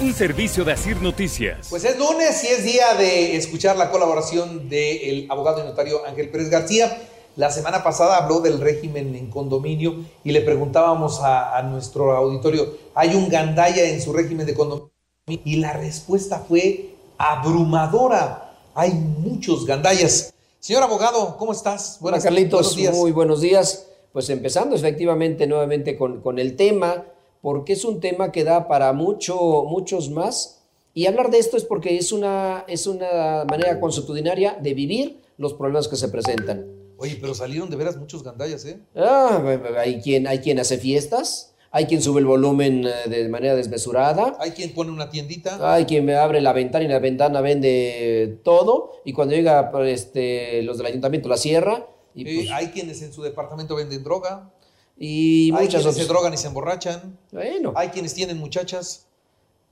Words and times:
Un 0.00 0.14
servicio 0.14 0.64
de 0.64 0.72
Asir 0.72 1.02
Noticias. 1.02 1.66
Pues 1.70 1.82
es 1.84 1.98
lunes 1.98 2.44
y 2.44 2.46
es 2.46 2.62
día 2.62 2.94
de 2.94 3.36
escuchar 3.36 3.76
la 3.76 3.90
colaboración 3.90 4.68
del 4.68 5.26
abogado 5.28 5.60
y 5.60 5.66
notario 5.66 6.06
Ángel 6.06 6.28
Pérez 6.30 6.50
García. 6.50 7.02
La 7.34 7.50
semana 7.50 7.82
pasada 7.82 8.16
habló 8.16 8.38
del 8.40 8.60
régimen 8.60 9.16
en 9.16 9.28
condominio 9.28 10.04
y 10.22 10.30
le 10.30 10.40
preguntábamos 10.42 11.20
a, 11.20 11.56
a 11.56 11.62
nuestro 11.62 12.12
auditorio, 12.12 12.76
¿hay 12.94 13.16
un 13.16 13.28
gandaya 13.28 13.90
en 13.90 14.00
su 14.00 14.12
régimen 14.12 14.46
de 14.46 14.54
condominio? 14.54 14.92
Y 15.26 15.56
la 15.56 15.72
respuesta 15.72 16.44
fue 16.46 16.94
abrumadora. 17.18 18.54
Hay 18.76 18.92
muchos 18.92 19.66
gandayas. 19.66 20.32
Señor 20.60 20.84
abogado, 20.84 21.36
¿cómo 21.38 21.50
estás? 21.50 21.98
Buenas, 22.00 22.20
Hola 22.20 22.30
Carlitos, 22.30 22.60
buenos 22.60 22.76
días. 22.76 22.94
muy 22.94 23.10
buenos 23.10 23.40
días. 23.40 23.86
Pues 24.12 24.30
empezando 24.30 24.76
efectivamente 24.76 25.48
nuevamente 25.48 25.98
con, 25.98 26.20
con, 26.20 26.38
el 26.38 26.54
tema, 26.54 27.04
porque 27.40 27.72
es 27.72 27.84
un 27.84 28.00
tema 28.00 28.32
que 28.32 28.44
da 28.44 28.68
para 28.68 28.92
mucho, 28.92 29.64
muchos 29.64 30.10
más. 30.10 30.62
Y 30.94 31.06
hablar 31.06 31.30
de 31.30 31.38
esto 31.38 31.56
es 31.56 31.64
porque 31.64 31.96
es 31.96 32.12
una, 32.12 32.64
es 32.66 32.86
una 32.86 33.44
manera 33.48 33.78
consuetudinaria 33.80 34.58
de 34.60 34.74
vivir 34.74 35.20
los 35.36 35.54
problemas 35.54 35.88
que 35.88 35.96
se 35.96 36.08
presentan. 36.08 36.66
Oye, 36.96 37.16
pero 37.20 37.34
salieron 37.34 37.70
de 37.70 37.76
veras 37.76 37.96
muchos 37.96 38.24
gandallas, 38.24 38.64
¿eh? 38.64 38.80
Ah, 38.96 39.40
hay 39.78 40.00
quien, 40.00 40.26
hay 40.26 40.40
quien 40.40 40.58
hace 40.58 40.78
fiestas, 40.78 41.54
hay 41.70 41.86
quien 41.86 42.02
sube 42.02 42.20
el 42.20 42.26
volumen 42.26 42.86
eh, 42.86 43.08
de 43.08 43.28
manera 43.28 43.54
desmesurada. 43.54 44.36
Hay 44.40 44.50
quien 44.52 44.74
pone 44.74 44.90
una 44.90 45.10
tiendita. 45.10 45.74
Hay 45.74 45.84
quien 45.84 46.04
me 46.04 46.16
abre 46.16 46.40
la 46.40 46.52
ventana 46.52 46.84
y 46.84 46.88
la 46.88 46.98
ventana 46.98 47.40
vende 47.40 48.40
todo. 48.42 49.00
Y 49.04 49.12
cuando 49.12 49.34
llega 49.34 49.70
este, 49.86 50.62
los 50.62 50.78
del 50.78 50.86
ayuntamiento 50.86 51.28
la 51.28 51.36
cierra. 51.36 51.86
Y 52.14 52.24
pues, 52.24 52.50
hay 52.50 52.68
quienes 52.68 53.00
en 53.02 53.12
su 53.12 53.22
departamento 53.22 53.76
venden 53.76 54.02
droga. 54.02 54.50
Y 54.98 55.52
hay 55.54 55.64
muchas 55.66 55.82
quienes 55.82 55.96
se 55.96 56.04
drogan 56.06 56.34
y 56.34 56.36
se 56.36 56.48
emborrachan. 56.48 57.18
Bueno. 57.32 57.72
Hay 57.76 57.88
quienes 57.88 58.14
tienen 58.14 58.38
muchachas. 58.38 59.06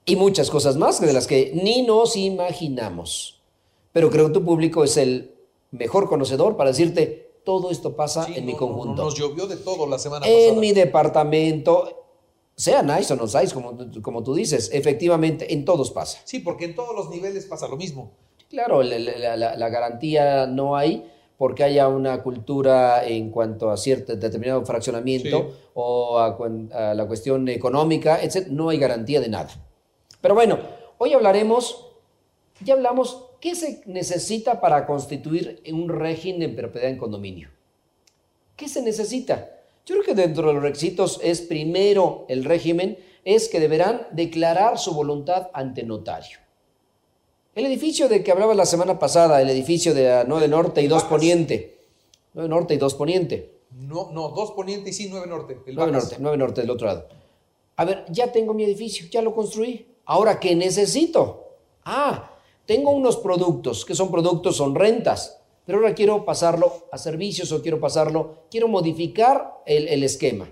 Y 0.05 0.15
muchas 0.15 0.49
cosas 0.49 0.77
más 0.77 1.01
de 1.01 1.11
las 1.11 1.27
que 1.27 1.51
ni 1.53 1.81
nos 1.81 2.15
imaginamos. 2.15 3.41
Pero 3.91 4.09
creo 4.09 4.27
que 4.27 4.33
tu 4.33 4.45
público 4.45 4.83
es 4.83 4.95
el 4.97 5.33
mejor 5.71 6.07
conocedor 6.07 6.55
para 6.55 6.69
decirte, 6.69 7.31
todo 7.43 7.71
esto 7.71 7.95
pasa 7.95 8.25
Sí, 8.25 8.33
en 8.37 8.45
mi 8.45 8.55
conjunto. 8.55 8.95
no, 8.95 9.03
nos 9.05 9.15
llovió 9.15 9.47
de 9.47 9.57
todo 9.57 9.85
la 9.87 9.99
semana 9.99 10.25
en 10.27 10.33
pasada. 10.33 10.59
mi 10.61 10.71
departamento, 10.71 12.05
sea 12.55 12.81
nice 12.83 13.11
o 13.13 13.15
no 13.15 13.23
nice, 13.25 13.53
como, 13.53 13.77
como 14.01 14.23
tú 14.23 14.33
dices, 14.33 14.69
efectivamente, 14.73 15.53
en 15.53 15.65
todos 15.65 15.91
pasa. 15.91 16.19
Sí, 16.23 16.39
porque 16.39 16.65
en 16.65 16.75
todos 16.75 16.95
los 16.95 17.09
niveles 17.09 17.45
pasa 17.45 17.67
lo 17.67 17.75
mismo. 17.77 18.11
Claro, 18.49 18.81
la, 18.83 18.97
la- 18.99 19.35
la- 19.35 19.55
la 19.57 19.69
garantía 19.69 20.47
no 20.47 20.75
hay 20.77 21.05
porque 21.37 21.63
haya 21.63 21.87
una 21.87 22.23
cultura 22.23 23.05
en 23.05 23.29
cuanto 23.29 23.69
a 23.69 23.77
cierto 23.77 24.15
determinado 24.15 24.65
fraccionamiento 24.65 25.49
Sí. 25.51 25.55
o 25.75 26.17
a, 26.19 26.37
a 26.73 26.93
la 26.93 27.05
cuestión 27.05 27.47
económica, 27.49 28.21
etc. 28.23 28.47
No 28.49 28.69
hay 28.69 28.77
garantía 28.79 29.21
de 29.21 29.29
nada. 29.29 29.49
Pero 30.19 30.33
bueno, 30.33 30.57
hoy 30.97 31.13
hablaremos, 31.13 31.85
ya 32.63 32.73
hablamos, 32.73 33.25
¿qué 33.39 33.53
se 33.53 33.81
necesita 33.85 34.59
para 34.59 34.87
constituir 34.87 35.61
un 35.71 35.89
régimen 35.89 36.39
de 36.39 36.49
propiedad 36.49 36.89
en 36.89 36.97
condominio? 36.97 37.49
¿Qué 38.55 38.67
se 38.67 38.81
necesita? 38.81 39.51
Yo 39.85 39.95
creo 39.95 40.03
que 40.03 40.15
dentro 40.21 40.47
de 40.47 40.53
los 40.55 40.63
requisitos 40.63 41.19
es 41.23 41.41
primero 41.41 42.25
el 42.29 42.43
régimen, 42.43 42.97
es 43.23 43.47
que 43.47 43.59
deberán 43.59 44.07
declarar 44.11 44.79
su 44.79 44.93
voluntad 44.95 45.49
ante 45.53 45.83
notario. 45.83 46.39
El 47.57 47.65
edificio 47.65 48.07
de 48.07 48.23
que 48.23 48.31
hablaba 48.31 48.53
la 48.53 48.67
semana 48.67 48.99
pasada, 48.99 49.41
el 49.41 49.49
edificio 49.49 49.95
de 49.95 50.11
ah, 50.11 50.25
9 50.27 50.47
Norte 50.47 50.83
y 50.83 50.87
2 50.87 50.95
Bajas. 50.95 51.09
Poniente. 51.09 51.79
9 52.35 52.47
Norte 52.47 52.75
y 52.75 52.77
2 52.77 52.93
Poniente. 52.93 53.51
No, 53.71 54.11
no, 54.11 54.29
dos 54.29 54.51
poniente 54.51 54.91
y 54.91 54.93
sí, 54.93 55.07
nueve 55.09 55.25
norte. 55.25 55.57
El 55.65 55.73
9 55.73 55.91
Bajas. 55.91 56.03
Norte, 56.03 56.17
9 56.19 56.37
Norte 56.37 56.61
del 56.61 56.69
otro 56.69 56.85
lado. 56.85 57.07
A 57.77 57.83
ver, 57.83 58.05
ya 58.09 58.31
tengo 58.31 58.53
mi 58.53 58.63
edificio, 58.63 59.07
ya 59.09 59.23
lo 59.23 59.33
construí. 59.33 59.87
Ahora, 60.05 60.39
¿qué 60.39 60.55
necesito? 60.55 61.47
Ah, 61.83 62.31
tengo 62.67 62.91
unos 62.91 63.17
productos, 63.17 63.85
que 63.85 63.95
son 63.95 64.11
productos, 64.11 64.55
son 64.55 64.75
rentas, 64.75 65.39
pero 65.65 65.79
ahora 65.79 65.95
quiero 65.95 66.25
pasarlo 66.25 66.71
a 66.91 66.99
servicios 66.99 67.51
o 67.51 67.63
quiero 67.63 67.79
pasarlo, 67.79 68.43
quiero 68.51 68.67
modificar 68.67 69.63
el, 69.65 69.87
el 69.87 70.03
esquema. 70.03 70.47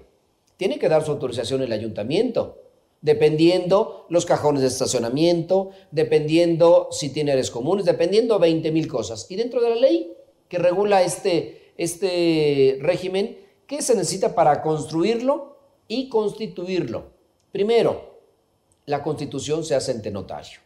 Tiene 0.57 0.79
que 0.79 0.89
dar 0.89 1.05
su 1.05 1.11
autorización 1.11 1.61
el 1.61 1.71
ayuntamiento, 1.71 2.57
dependiendo 3.05 4.07
los 4.09 4.25
cajones 4.25 4.63
de 4.63 4.67
estacionamiento, 4.67 5.69
dependiendo 5.91 6.87
si 6.89 7.09
tiene 7.09 7.33
áreas 7.33 7.51
comunes, 7.51 7.85
dependiendo 7.85 8.39
20 8.39 8.71
mil 8.71 8.87
cosas. 8.87 9.27
Y 9.29 9.35
dentro 9.35 9.61
de 9.61 9.69
la 9.69 9.75
ley 9.75 10.11
que 10.49 10.57
regula 10.57 11.03
este, 11.03 11.71
este 11.77 12.79
régimen, 12.81 13.37
¿qué 13.67 13.83
se 13.83 13.93
necesita 13.93 14.33
para 14.33 14.63
construirlo 14.63 15.55
y 15.87 16.09
constituirlo? 16.09 17.11
Primero, 17.51 18.21
la 18.87 19.03
constitución 19.03 19.63
se 19.63 19.75
hace 19.75 19.91
ante 19.91 20.09
notario. 20.09 20.57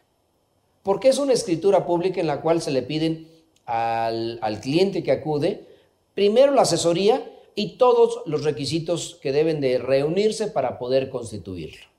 Porque 0.82 1.10
es 1.10 1.18
una 1.18 1.34
escritura 1.34 1.84
pública 1.84 2.22
en 2.22 2.26
la 2.26 2.40
cual 2.40 2.62
se 2.62 2.70
le 2.70 2.80
piden 2.80 3.28
al, 3.66 4.38
al 4.40 4.60
cliente 4.62 5.02
que 5.02 5.12
acude, 5.12 5.66
primero 6.14 6.54
la 6.54 6.62
asesoría 6.62 7.22
y 7.54 7.76
todos 7.76 8.22
los 8.24 8.44
requisitos 8.44 9.18
que 9.20 9.30
deben 9.30 9.60
de 9.60 9.76
reunirse 9.76 10.46
para 10.46 10.78
poder 10.78 11.10
constituirlo. 11.10 11.89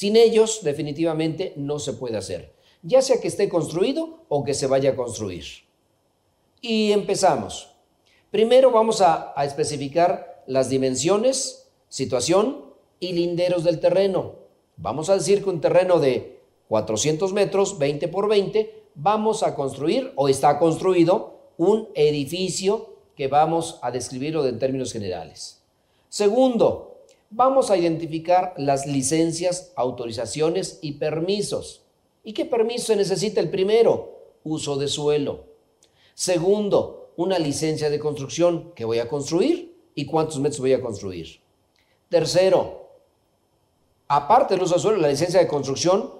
Sin 0.00 0.16
ellos, 0.16 0.60
definitivamente, 0.62 1.52
no 1.56 1.78
se 1.78 1.92
puede 1.92 2.16
hacer, 2.16 2.54
ya 2.82 3.02
sea 3.02 3.20
que 3.20 3.28
esté 3.28 3.50
construido 3.50 4.20
o 4.30 4.44
que 4.44 4.54
se 4.54 4.66
vaya 4.66 4.92
a 4.92 4.96
construir. 4.96 5.44
Y 6.62 6.92
empezamos. 6.92 7.74
Primero 8.30 8.70
vamos 8.70 9.02
a, 9.02 9.34
especificar 9.44 10.42
las 10.46 10.70
dimensiones, 10.70 11.68
situación 11.90 12.64
y 12.98 13.12
linderos 13.12 13.62
del 13.62 13.78
terreno. 13.78 14.36
Vamos 14.78 15.10
a 15.10 15.18
decir 15.18 15.44
que 15.44 15.50
un 15.50 15.60
terreno 15.60 15.98
de 15.98 16.40
400 16.68 17.34
metros, 17.34 17.78
20 17.78 18.08
por 18.08 18.26
20, 18.26 18.84
vamos 18.94 19.42
a 19.42 19.54
construir 19.54 20.14
o 20.16 20.30
está 20.30 20.58
construido 20.58 21.34
un 21.58 21.90
edificio 21.94 22.94
que 23.14 23.28
vamos 23.28 23.78
a 23.82 23.90
describirlo 23.90 24.46
en 24.46 24.58
términos 24.58 24.94
generales. 24.94 25.60
Segundo, 26.08 26.99
vamos 27.30 27.70
a 27.70 27.76
identificar 27.76 28.54
las 28.56 28.86
licencias, 28.86 29.72
autorizaciones 29.76 30.78
y 30.82 30.92
permisos. 30.92 31.82
¿Y 32.24 32.32
qué 32.32 32.44
permiso 32.44 32.86
se 32.86 32.96
necesita 32.96 33.40
el 33.40 33.50
primero? 33.50 34.18
Uso 34.44 34.76
de 34.76 34.88
suelo. 34.88 35.44
Segundo, 36.14 37.12
una 37.16 37.38
licencia 37.38 37.88
de 37.88 37.98
construcción 37.98 38.72
que 38.74 38.84
voy 38.84 38.98
a 38.98 39.08
construir 39.08 39.74
y 39.94 40.04
cuántos 40.06 40.38
metros 40.38 40.60
voy 40.60 40.72
a 40.72 40.80
construir. 40.80 41.40
Tercero, 42.08 42.88
aparte 44.08 44.54
del 44.54 44.64
uso 44.64 44.74
de 44.74 44.80
suelo, 44.80 44.98
la 44.98 45.08
licencia 45.08 45.40
de 45.40 45.46
construcción, 45.46 46.12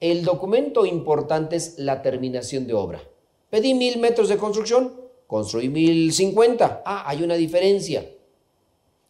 el 0.00 0.24
documento 0.24 0.86
importante 0.86 1.56
es 1.56 1.78
la 1.78 2.02
terminación 2.02 2.66
de 2.66 2.74
obra. 2.74 3.02
Pedí 3.50 3.74
mil 3.74 3.98
metros 3.98 4.28
de 4.28 4.36
construcción, 4.36 4.94
construí 5.26 5.68
mil 5.68 6.12
cincuenta. 6.12 6.82
Ah, 6.84 7.04
hay 7.06 7.22
una 7.22 7.34
diferencia. 7.34 8.08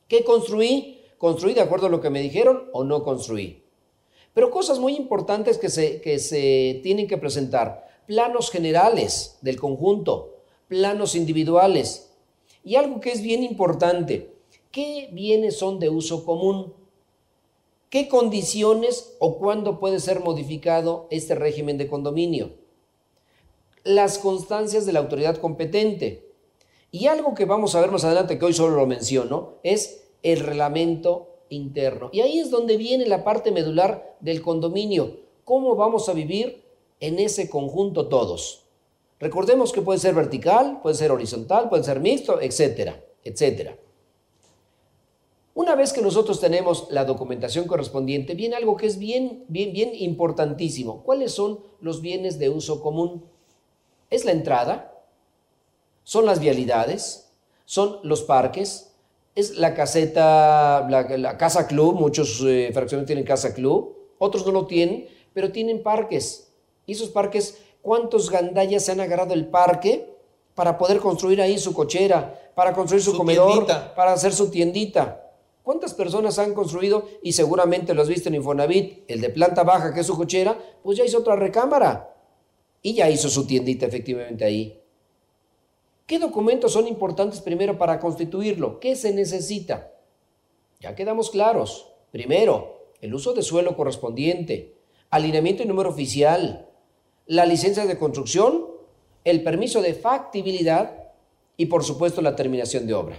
¿Qué 0.08 0.24
construí? 0.24 0.97
¿Construí 1.18 1.52
de 1.52 1.60
acuerdo 1.60 1.88
a 1.88 1.90
lo 1.90 2.00
que 2.00 2.10
me 2.10 2.20
dijeron 2.20 2.70
o 2.72 2.84
no 2.84 3.02
construí? 3.02 3.64
Pero 4.34 4.50
cosas 4.50 4.78
muy 4.78 4.94
importantes 4.94 5.58
que 5.58 5.68
se, 5.68 6.00
que 6.00 6.20
se 6.20 6.80
tienen 6.84 7.08
que 7.08 7.18
presentar. 7.18 7.88
Planos 8.06 8.50
generales 8.50 9.36
del 9.42 9.58
conjunto, 9.58 10.36
planos 10.68 11.16
individuales. 11.16 12.12
Y 12.64 12.76
algo 12.76 13.00
que 13.00 13.10
es 13.10 13.20
bien 13.20 13.42
importante, 13.42 14.32
¿qué 14.70 15.08
bienes 15.12 15.58
son 15.58 15.80
de 15.80 15.88
uso 15.88 16.24
común? 16.24 16.72
¿Qué 17.90 18.08
condiciones 18.08 19.16
o 19.18 19.38
cuándo 19.38 19.80
puede 19.80 19.98
ser 19.98 20.20
modificado 20.20 21.08
este 21.10 21.34
régimen 21.34 21.78
de 21.78 21.88
condominio? 21.88 22.50
Las 23.82 24.18
constancias 24.18 24.86
de 24.86 24.92
la 24.92 25.00
autoridad 25.00 25.38
competente. 25.38 26.30
Y 26.90 27.06
algo 27.06 27.34
que 27.34 27.44
vamos 27.44 27.74
a 27.74 27.80
ver 27.80 27.90
más 27.90 28.04
adelante, 28.04 28.38
que 28.38 28.44
hoy 28.44 28.52
solo 28.52 28.76
lo 28.76 28.86
menciono, 28.86 29.54
es 29.62 30.07
el 30.22 30.40
reglamento 30.40 31.38
interno. 31.48 32.10
Y 32.12 32.20
ahí 32.20 32.38
es 32.38 32.50
donde 32.50 32.76
viene 32.76 33.06
la 33.06 33.24
parte 33.24 33.50
medular 33.50 34.16
del 34.20 34.42
condominio. 34.42 35.20
¿Cómo 35.44 35.76
vamos 35.76 36.08
a 36.08 36.12
vivir 36.12 36.64
en 37.00 37.18
ese 37.18 37.48
conjunto 37.48 38.08
todos? 38.08 38.64
Recordemos 39.20 39.72
que 39.72 39.82
puede 39.82 39.98
ser 39.98 40.14
vertical, 40.14 40.80
puede 40.82 40.94
ser 40.94 41.10
horizontal, 41.10 41.68
puede 41.68 41.84
ser 41.84 42.00
mixto, 42.00 42.40
etcétera, 42.40 43.02
etcétera. 43.24 43.76
Una 45.54 45.74
vez 45.74 45.92
que 45.92 46.02
nosotros 46.02 46.38
tenemos 46.38 46.86
la 46.90 47.04
documentación 47.04 47.66
correspondiente, 47.66 48.34
viene 48.34 48.54
algo 48.54 48.76
que 48.76 48.86
es 48.86 48.96
bien, 48.96 49.44
bien, 49.48 49.72
bien 49.72 49.90
importantísimo. 49.92 51.02
¿Cuáles 51.02 51.32
son 51.32 51.58
los 51.80 52.00
bienes 52.00 52.38
de 52.38 52.48
uso 52.48 52.80
común? 52.80 53.24
Es 54.08 54.24
la 54.24 54.30
entrada, 54.30 55.02
son 56.04 56.26
las 56.26 56.38
vialidades, 56.38 57.32
son 57.64 57.98
los 58.04 58.22
parques, 58.22 58.94
es 59.38 59.56
la 59.56 59.72
caseta, 59.72 60.84
la, 60.90 61.38
casa 61.38 61.68
club, 61.68 61.94
muchos 61.94 62.42
eh, 62.44 62.70
fracciones 62.74 63.06
tienen 63.06 63.24
casa 63.24 63.54
club, 63.54 63.96
otros 64.18 64.44
no 64.44 64.50
lo 64.50 64.66
tienen, 64.66 65.06
pero 65.32 65.52
tienen 65.52 65.80
parques. 65.80 66.52
Y 66.86 66.92
esos 66.92 67.10
parques, 67.10 67.58
¿cuántos 67.80 68.30
gandallas 68.30 68.84
se 68.84 68.90
han 68.90 69.00
agarrado 69.00 69.34
el 69.34 69.46
parque 69.46 70.12
para 70.56 70.76
poder 70.76 70.98
construir 70.98 71.40
ahí 71.40 71.56
su 71.56 71.72
cochera, 71.72 72.50
para 72.56 72.72
construir 72.72 73.00
su, 73.00 73.16
comedor, 73.16 73.64
para 73.94 74.12
hacer 74.12 74.32
su 74.32 74.50
tiendita? 74.50 75.30
¿Cuántas 75.62 75.94
personas 75.94 76.36
han 76.40 76.52
construido, 76.52 77.06
y 77.22 77.30
seguramente 77.30 77.94
lo 77.94 78.02
has 78.02 78.08
visto 78.08 78.28
en 78.28 78.34
Infonavit, 78.34 79.04
el 79.06 79.20
de 79.20 79.30
planta 79.30 79.62
baja, 79.62 79.94
que 79.94 80.00
es 80.00 80.06
su 80.06 80.16
cochera, 80.16 80.58
pues 80.82 80.98
ya 80.98 81.04
hizo 81.04 81.18
otra 81.18 81.36
recámara 81.36 82.12
y 82.82 82.94
ya 82.94 83.08
hizo 83.08 83.28
su 83.28 83.46
tiendita 83.46 83.86
efectivamente 83.86 84.44
ahí? 84.44 84.77
¿Qué 86.08 86.18
documentos 86.18 86.72
son 86.72 86.88
importantes 86.88 87.42
primero 87.42 87.76
para 87.76 88.00
constituirlo? 88.00 88.80
¿Qué 88.80 88.96
se 88.96 89.12
necesita? 89.12 89.92
Ya 90.80 90.94
quedamos 90.94 91.28
claros. 91.28 91.92
Primero, 92.10 92.94
el 93.02 93.12
uso 93.12 93.34
de 93.34 93.42
suelo 93.42 93.76
correspondiente, 93.76 94.74
alineamiento 95.10 95.62
y 95.62 95.66
número 95.66 95.90
oficial, 95.90 96.66
la 97.26 97.44
licencia 97.44 97.84
de 97.84 97.98
construcción, 97.98 98.68
el 99.22 99.42
permiso 99.42 99.82
de 99.82 99.92
factibilidad 99.92 101.12
y 101.58 101.66
por 101.66 101.84
supuesto 101.84 102.22
la 102.22 102.34
terminación 102.34 102.86
de 102.86 102.94
obra. 102.94 103.18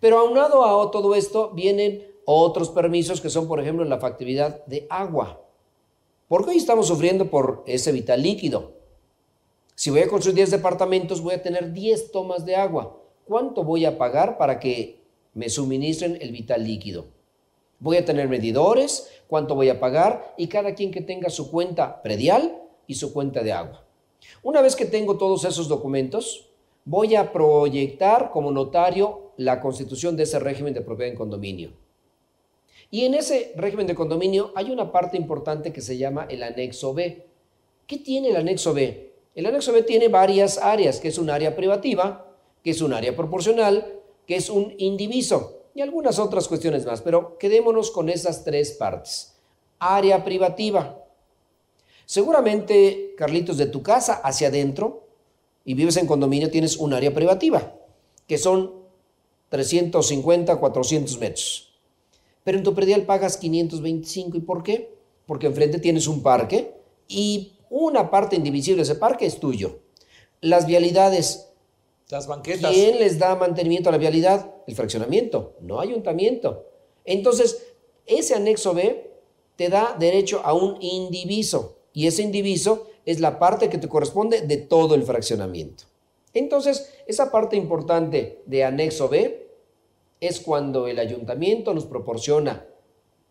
Pero 0.00 0.18
aunado 0.18 0.64
a 0.64 0.90
todo 0.90 1.14
esto 1.14 1.50
vienen 1.50 2.10
otros 2.24 2.70
permisos 2.70 3.20
que 3.20 3.30
son, 3.30 3.46
por 3.46 3.60
ejemplo, 3.60 3.84
la 3.84 4.00
factibilidad 4.00 4.66
de 4.66 4.84
agua. 4.90 5.44
Porque 6.26 6.50
hoy 6.50 6.56
estamos 6.56 6.88
sufriendo 6.88 7.30
por 7.30 7.62
ese 7.68 7.92
vital 7.92 8.20
líquido. 8.20 8.79
Si 9.80 9.88
voy 9.88 10.00
a 10.00 10.08
construir 10.08 10.36
10 10.36 10.50
departamentos, 10.50 11.22
voy 11.22 11.32
a 11.32 11.42
tener 11.42 11.72
10 11.72 12.12
tomas 12.12 12.44
de 12.44 12.54
agua. 12.54 13.00
¿Cuánto 13.24 13.64
voy 13.64 13.86
a 13.86 13.96
pagar 13.96 14.36
para 14.36 14.60
que 14.60 15.00
me 15.32 15.48
suministren 15.48 16.18
el 16.20 16.32
vital 16.32 16.64
líquido? 16.64 17.06
Voy 17.78 17.96
a 17.96 18.04
tener 18.04 18.28
medidores, 18.28 19.08
cuánto 19.26 19.54
voy 19.54 19.70
a 19.70 19.80
pagar 19.80 20.34
y 20.36 20.48
cada 20.48 20.74
quien 20.74 20.90
que 20.90 21.00
tenga 21.00 21.30
su 21.30 21.50
cuenta 21.50 22.02
predial 22.02 22.60
y 22.86 22.96
su 22.96 23.14
cuenta 23.14 23.42
de 23.42 23.54
agua. 23.54 23.82
Una 24.42 24.60
vez 24.60 24.76
que 24.76 24.84
tengo 24.84 25.16
todos 25.16 25.46
esos 25.46 25.66
documentos, 25.66 26.50
voy 26.84 27.14
a 27.14 27.32
proyectar 27.32 28.32
como 28.32 28.50
notario 28.50 29.32
la 29.38 29.62
constitución 29.62 30.14
de 30.14 30.24
ese 30.24 30.38
régimen 30.40 30.74
de 30.74 30.82
propiedad 30.82 31.12
en 31.12 31.16
condominio. 31.16 31.72
Y 32.90 33.06
en 33.06 33.14
ese 33.14 33.54
régimen 33.56 33.86
de 33.86 33.94
condominio 33.94 34.52
hay 34.54 34.72
una 34.72 34.92
parte 34.92 35.16
importante 35.16 35.72
que 35.72 35.80
se 35.80 35.96
llama 35.96 36.26
el 36.28 36.42
anexo 36.42 36.92
B. 36.92 37.24
¿Qué 37.86 37.96
tiene 37.96 38.28
el 38.28 38.36
anexo 38.36 38.74
B? 38.74 39.09
El 39.34 39.46
anexo 39.46 39.72
B 39.72 39.82
tiene 39.82 40.08
varias 40.08 40.58
áreas, 40.58 41.00
que 41.00 41.08
es 41.08 41.18
un 41.18 41.30
área 41.30 41.54
privativa, 41.54 42.26
que 42.64 42.70
es 42.70 42.80
un 42.80 42.92
área 42.92 43.14
proporcional, 43.14 44.00
que 44.26 44.36
es 44.36 44.50
un 44.50 44.74
indiviso 44.78 45.60
y 45.74 45.80
algunas 45.82 46.18
otras 46.18 46.48
cuestiones 46.48 46.84
más, 46.84 47.00
pero 47.00 47.38
quedémonos 47.38 47.90
con 47.90 48.08
esas 48.08 48.44
tres 48.44 48.72
partes. 48.72 49.36
Área 49.78 50.24
privativa. 50.24 51.04
Seguramente, 52.06 53.14
Carlitos, 53.16 53.56
de 53.56 53.66
tu 53.66 53.82
casa 53.82 54.14
hacia 54.14 54.48
adentro 54.48 55.06
y 55.64 55.74
vives 55.74 55.96
en 55.96 56.06
condominio, 56.06 56.50
tienes 56.50 56.76
un 56.76 56.92
área 56.92 57.14
privativa, 57.14 57.74
que 58.26 58.36
son 58.36 58.74
350, 59.48 60.56
400 60.56 61.18
metros. 61.18 61.72
Pero 62.42 62.58
en 62.58 62.64
tu 62.64 62.74
predial 62.74 63.02
pagas 63.02 63.36
525. 63.36 64.36
¿Y 64.36 64.40
por 64.40 64.62
qué? 64.62 64.92
Porque 65.26 65.46
enfrente 65.46 65.78
tienes 65.78 66.08
un 66.08 66.22
parque 66.22 66.74
y 67.06 67.52
una 67.70 68.10
parte 68.10 68.36
indivisible 68.36 68.78
de 68.78 68.82
ese 68.82 68.96
parque 68.96 69.24
es 69.24 69.38
tuyo. 69.38 69.78
Las 70.40 70.66
vialidades. 70.66 71.52
Las 72.10 72.26
banquetas. 72.26 72.72
¿Quién 72.72 72.98
les 72.98 73.18
da 73.18 73.36
mantenimiento 73.36 73.88
a 73.88 73.92
la 73.92 73.98
vialidad? 73.98 74.52
El 74.66 74.74
fraccionamiento, 74.74 75.54
no 75.60 75.80
ayuntamiento. 75.80 76.66
Entonces, 77.04 77.74
ese 78.04 78.34
anexo 78.34 78.74
B 78.74 79.12
te 79.56 79.68
da 79.68 79.96
derecho 79.98 80.42
a 80.44 80.52
un 80.52 80.82
indiviso 80.82 81.78
y 81.92 82.08
ese 82.08 82.22
indiviso 82.22 82.88
es 83.06 83.20
la 83.20 83.38
parte 83.38 83.68
que 83.68 83.78
te 83.78 83.88
corresponde 83.88 84.42
de 84.42 84.56
todo 84.56 84.94
el 84.94 85.04
fraccionamiento. 85.04 85.84
Entonces, 86.34 86.92
esa 87.06 87.30
parte 87.30 87.56
importante 87.56 88.42
de 88.46 88.64
anexo 88.64 89.08
B 89.08 89.48
es 90.20 90.40
cuando 90.40 90.86
el 90.88 90.98
ayuntamiento 90.98 91.72
nos 91.72 91.86
proporciona 91.86 92.66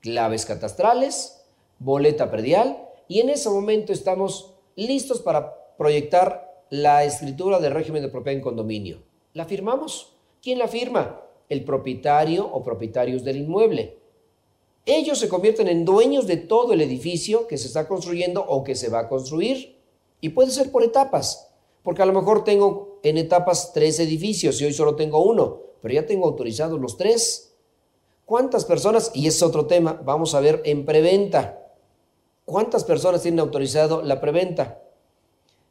claves 0.01 0.45
catastrales, 0.45 1.41
boleta 1.77 2.31
predial 2.31 2.88
y 3.09 3.19
en 3.19 3.29
ese 3.29 3.49
momento 3.49 3.91
estamos 3.91 4.53
listos 4.75 5.19
para 5.19 5.75
proyectar 5.77 6.63
la 6.69 7.03
escritura 7.03 7.59
del 7.59 7.73
régimen 7.73 8.03
de 8.03 8.09
propiedad 8.09 8.37
en 8.37 8.43
condominio. 8.43 9.01
¿La 9.33 9.45
firmamos? 9.45 10.15
¿Quién 10.41 10.59
la 10.59 10.67
firma? 10.67 11.19
El 11.49 11.65
propietario 11.65 12.47
o 12.47 12.63
propietarios 12.63 13.23
del 13.23 13.37
inmueble. 13.37 13.97
Ellos 14.85 15.17
se 15.17 15.27
convierten 15.27 15.67
en 15.67 15.85
dueños 15.85 16.27
de 16.27 16.37
todo 16.37 16.71
el 16.71 16.81
edificio 16.81 17.47
que 17.47 17.57
se 17.57 17.67
está 17.67 17.87
construyendo 17.87 18.45
o 18.47 18.63
que 18.63 18.75
se 18.75 18.89
va 18.89 18.99
a 18.99 19.09
construir. 19.09 19.75
Y 20.21 20.29
puede 20.29 20.51
ser 20.51 20.71
por 20.71 20.83
etapas, 20.83 21.51
porque 21.81 22.03
a 22.03 22.05
lo 22.05 22.13
mejor 22.13 22.43
tengo 22.43 22.99
en 23.01 23.17
etapas 23.17 23.73
tres 23.73 23.99
edificios 23.99 24.61
y 24.61 24.65
hoy 24.65 24.73
solo 24.73 24.95
tengo 24.95 25.23
uno, 25.23 25.61
pero 25.81 25.95
ya 25.95 26.05
tengo 26.05 26.27
autorizados 26.27 26.79
los 26.79 26.95
tres. 26.95 27.55
¿Cuántas 28.25 28.65
personas, 28.65 29.11
y 29.15 29.25
es 29.25 29.41
otro 29.41 29.65
tema, 29.65 29.99
vamos 30.05 30.35
a 30.35 30.41
ver 30.41 30.61
en 30.65 30.85
preventa, 30.85 31.58
cuántas 32.49 32.83
personas 32.83 33.21
tienen 33.21 33.39
autorizado 33.39 34.01
la 34.01 34.19
preventa? 34.19 34.81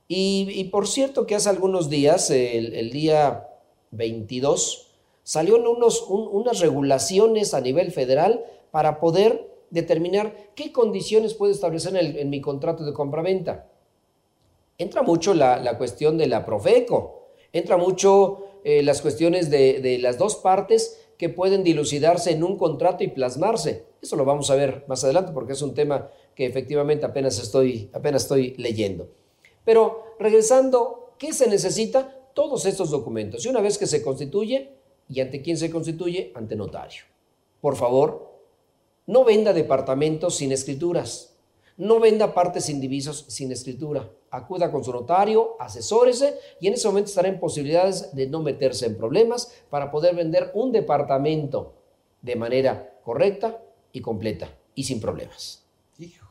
Y, 0.06 0.64
por 0.72 0.86
cierto 0.88 1.26
que 1.26 1.34
hace 1.34 1.50
algunos 1.50 1.90
días, 1.90 2.30
el, 2.30 2.90
día 2.90 3.48
22, 3.90 4.86
salieron 5.22 5.66
unos, 5.66 6.06
unas 6.08 6.60
regulaciones 6.60 7.52
a 7.52 7.60
nivel 7.60 7.92
federal 7.92 8.42
para 8.70 9.00
poder 9.00 9.50
determinar 9.70 10.34
qué 10.54 10.72
condiciones 10.72 11.34
puedo 11.34 11.52
establecer 11.52 11.94
en, 11.96 12.30
mi 12.30 12.40
contrato 12.40 12.84
de 12.84 12.92
compraventa. 12.94 13.66
Entra 14.78 15.02
mucho 15.02 15.34
la, 15.34 15.76
cuestión 15.76 16.16
de 16.16 16.26
la 16.26 16.46
Profeco, 16.46 17.26
entra 17.52 17.76
mucho 17.76 18.44
eh, 18.64 18.82
las 18.82 19.02
cuestiones 19.02 19.50
de, 19.50 19.98
las 20.00 20.16
dos 20.16 20.36
partes 20.36 21.00
que 21.18 21.28
pueden 21.28 21.64
dilucidarse 21.64 22.30
en 22.30 22.44
un 22.44 22.56
contrato 22.56 23.04
y 23.04 23.08
plasmarse. 23.08 23.87
Eso 24.00 24.16
lo 24.16 24.24
vamos 24.24 24.50
a 24.50 24.54
ver 24.54 24.84
más 24.86 25.02
adelante 25.04 25.32
porque 25.32 25.52
es 25.52 25.62
un 25.62 25.74
tema 25.74 26.10
que 26.34 26.46
efectivamente 26.46 27.04
apenas 27.04 27.38
estoy, 27.38 27.90
apenas 27.92 28.22
estoy 28.22 28.54
leyendo. 28.58 29.08
Pero 29.64 30.14
regresando, 30.18 31.14
¿qué 31.18 31.32
se 31.32 31.48
necesita? 31.48 32.14
Todos 32.32 32.64
estos 32.64 32.90
documentos. 32.90 33.44
Y 33.44 33.48
una 33.48 33.60
vez 33.60 33.76
que 33.76 33.86
se 33.86 34.02
constituye, 34.02 34.72
¿y 35.08 35.20
ante 35.20 35.42
quién 35.42 35.56
se 35.56 35.70
constituye? 35.70 36.32
Ante 36.34 36.54
notario. 36.54 37.02
Por 37.60 37.74
favor, 37.74 38.32
no 39.06 39.24
venda 39.24 39.52
departamentos 39.52 40.36
sin 40.36 40.52
escrituras. 40.52 41.34
No 41.76 42.00
venda 42.00 42.34
partes 42.34 42.68
indivisos 42.68 43.24
sin 43.28 43.50
escritura. 43.52 44.10
Acuda 44.30 44.70
con 44.70 44.84
su 44.84 44.92
notario, 44.92 45.56
asesórese 45.58 46.38
y 46.60 46.66
en 46.66 46.74
ese 46.74 46.86
momento 46.88 47.08
estará 47.08 47.28
en 47.28 47.40
posibilidades 47.40 48.14
de 48.14 48.26
no 48.26 48.42
meterse 48.42 48.86
en 48.86 48.96
problemas 48.96 49.52
para 49.70 49.90
poder 49.90 50.14
vender 50.14 50.50
un 50.54 50.72
departamento 50.72 51.74
de 52.20 52.36
manera 52.36 52.98
correcta 53.04 53.62
y 53.92 54.00
completa 54.00 54.56
y 54.74 54.84
sin 54.84 55.00
problemas. 55.00 55.64
Hijo, 55.98 56.26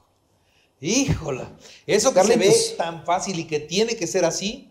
híjola, 0.80 1.58
eso 1.86 2.14
que 2.14 2.24
se 2.24 2.38
ve 2.38 2.54
tan 2.78 3.06
fácil 3.06 3.40
y 3.40 3.46
que 3.46 3.60
tiene 3.60 3.96
que 3.96 4.08
ser 4.08 4.26
así, 4.26 4.70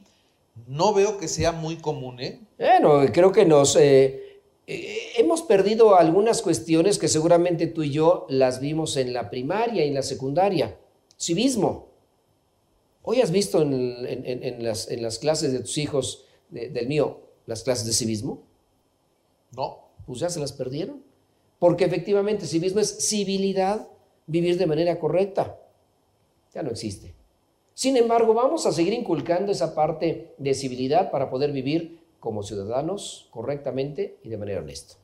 no 0.67 0.95
veo 0.95 1.19
que 1.19 1.29
sea 1.29 1.53
muy 1.53 1.77
común, 1.77 2.21
¿eh? 2.21 2.41
Bueno, 2.59 3.05
creo 3.13 3.33
que 3.33 3.45
nos... 3.45 3.77
Eh, 3.77 4.23
eh, 4.69 5.13
hemos 5.17 5.43
perdido 5.43 5.95
algunas 5.97 6.43
cuestiones 6.43 6.99
que 6.99 7.07
seguramente 7.09 7.69
tú 7.69 7.85
y 7.85 7.91
yo 7.91 8.27
las 8.29 8.61
vimos 8.61 8.97
en 8.97 9.13
la 9.13 9.31
primaria 9.31 9.85
y 9.85 9.89
en 9.89 9.95
la 9.95 10.03
secundaria. 10.03 10.77
Civismo. 11.19 11.89
Hoy 13.03 13.21
has 13.21 13.31
visto 13.31 13.63
en, 13.63 14.65
las, 14.65 15.19
clases 15.21 15.53
de 15.53 15.61
tus 15.61 15.79
hijos, 15.79 16.25
del 16.51 16.89
mío, 16.89 17.21
las 17.47 17.63
clases 17.63 17.87
de 17.87 17.93
civismo. 17.93 18.43
No. 19.57 19.87
Pues 20.07 20.19
ya 20.19 20.29
se 20.29 20.41
las 20.41 20.53
perdieron. 20.53 21.03
Porque 21.59 21.85
efectivamente 21.85 22.47
civismo 22.47 22.81
es 22.81 23.09
civilidad, 23.09 23.89
vivir 24.27 24.59
de 24.59 24.67
manera 24.67 24.99
correcta. 24.99 25.59
Ya 26.55 26.63
no 26.63 26.71
existe. 26.71 27.15
Sin 27.75 27.97
embargo, 27.97 28.35
vamos 28.35 28.67
a 28.67 28.73
seguir 28.73 28.93
inculcando 28.93 29.53
esa 29.53 29.75
parte 29.75 30.35
de 30.39 30.55
civilidad 30.55 31.11
para 31.11 31.31
poder 31.31 31.53
vivir 31.53 32.01
como 32.21 32.43
ciudadanos 32.43 33.29
correctamente 33.31 34.19
y 34.23 34.29
de 34.29 34.39
manera 34.39 34.61
honesta. 34.61 34.95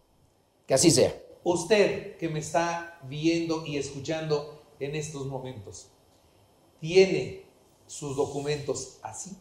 Que 0.67 0.75
así 0.75 0.91
sea. 0.91 1.15
Usted 1.45 2.17
que 2.17 2.29
me 2.29 2.39
está 2.39 2.99
viendo 3.09 3.67
y 3.67 3.77
escuchando 3.77 4.63
en 4.81 4.95
estos 4.95 5.27
momentos, 5.27 5.89
¿tiene 6.81 7.45
sus 7.87 8.17
documentos 8.17 8.99
así? 9.03 9.37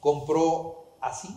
compró 0.00 0.84
así, 1.00 1.28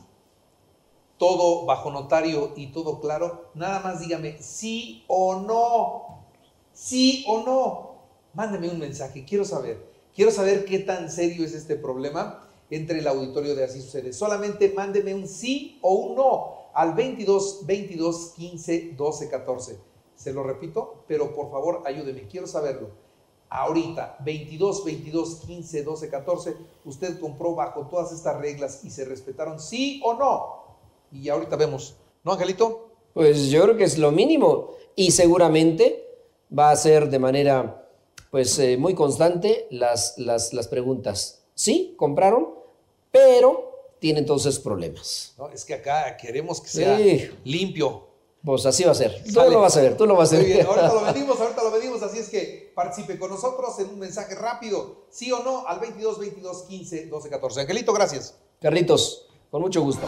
todo 1.21 1.65
bajo 1.67 1.91
notario 1.91 2.53
y 2.55 2.71
todo 2.71 2.99
claro, 2.99 3.51
nada 3.53 3.79
más 3.81 3.99
dígame 3.99 4.41
sí 4.41 5.03
o 5.05 5.35
no, 5.35 6.25
sí 6.73 7.23
o 7.27 7.43
no. 7.43 7.91
Mándeme 8.33 8.71
un 8.71 8.79
mensaje, 8.79 9.23
quiero 9.23 9.45
saber, 9.45 9.85
quiero 10.15 10.31
saber 10.31 10.65
qué 10.65 10.79
tan 10.79 11.11
serio 11.11 11.45
es 11.45 11.53
este 11.53 11.75
problema 11.75 12.49
entre 12.71 12.97
el 12.97 13.07
auditorio 13.07 13.53
de 13.53 13.63
Así 13.63 13.83
Sucede. 13.83 14.13
Solamente 14.13 14.73
mándeme 14.75 15.13
un 15.13 15.27
sí 15.27 15.77
o 15.83 15.93
un 15.93 16.15
no 16.15 16.55
al 16.73 16.95
22 16.95 17.67
22 17.67 18.33
15 18.35 18.93
12 18.97 19.29
14. 19.29 19.77
Se 20.15 20.33
lo 20.33 20.41
repito, 20.41 21.03
pero 21.07 21.35
por 21.35 21.51
favor 21.51 21.83
ayúdeme, 21.85 22.25
quiero 22.29 22.47
saberlo. 22.47 22.89
Ahorita, 23.47 24.17
22 24.25 24.83
22 24.85 25.35
15 25.45 25.83
12 25.83 26.09
14, 26.09 26.57
usted 26.85 27.19
compró 27.19 27.53
bajo 27.53 27.85
todas 27.85 28.11
estas 28.11 28.39
reglas 28.39 28.83
y 28.83 28.89
se 28.89 29.05
respetaron 29.05 29.59
sí 29.59 30.01
o 30.03 30.15
no 30.15 30.61
y 31.11 31.29
ahorita 31.29 31.55
vemos. 31.55 31.95
¿No, 32.23 32.33
Angelito? 32.33 32.89
Pues 33.13 33.47
yo 33.49 33.63
creo 33.63 33.77
que 33.77 33.83
es 33.83 33.97
lo 33.97 34.11
mínimo 34.11 34.71
y 34.95 35.11
seguramente 35.11 36.07
va 36.57 36.71
a 36.71 36.75
ser 36.75 37.09
de 37.09 37.19
manera 37.19 37.77
pues 38.29 38.57
eh, 38.59 38.77
muy 38.77 38.93
constante 38.95 39.67
las, 39.71 40.17
las, 40.17 40.53
las 40.53 40.67
preguntas. 40.67 41.43
Sí, 41.53 41.95
compraron, 41.97 42.49
pero 43.11 43.95
tienen 43.99 44.23
entonces 44.23 44.57
problemas. 44.59 45.33
No, 45.37 45.49
es 45.49 45.65
que 45.65 45.73
acá 45.73 46.15
queremos 46.17 46.61
que 46.61 46.69
sea 46.69 46.97
Sí. 46.97 47.29
limpio. 47.43 48.07
Pues 48.43 48.65
así 48.65 48.83
va 48.83 48.91
a 48.91 48.95
ser. 48.95 49.21
Tú 49.23 49.31
Sale. 49.33 49.51
lo 49.51 49.59
vas 49.61 49.77
a 49.77 49.81
ver, 49.81 49.95
tú 49.97 50.07
lo 50.07 50.15
vas 50.15 50.31
a 50.31 50.35
Muy 50.37 50.45
ver. 50.45 50.53
bien, 50.55 50.65
ahorita 50.65 50.93
lo 50.93 51.01
medimos, 51.13 51.39
ahorita 51.39 51.63
lo 51.63 51.69
medimos, 51.71 52.01
así 52.01 52.17
es 52.17 52.29
que 52.29 52.71
participe 52.73 53.19
con 53.19 53.29
nosotros 53.29 53.77
en 53.79 53.89
un 53.89 53.99
mensaje 53.99 54.33
rápido, 54.33 55.05
sí 55.11 55.31
o 55.31 55.43
no, 55.43 55.67
al 55.67 55.79
22 55.79 56.17
22 56.19 56.63
15 56.63 57.05
12 57.07 57.29
14. 57.29 57.61
Angelito, 57.61 57.93
gracias. 57.93 58.35
Carlitos, 58.59 59.27
con 59.51 59.61
mucho 59.61 59.81
gusto. 59.83 60.07